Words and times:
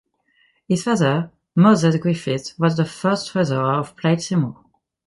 His 0.67 0.81
father, 0.83 1.29
Moses 1.55 1.95
Griffith, 1.97 2.55
was 2.57 2.75
the 2.75 2.85
first 2.85 3.29
Treasurer 3.29 3.73
of 3.75 3.95
Plaid 3.95 4.17
Cymru. 4.17 4.55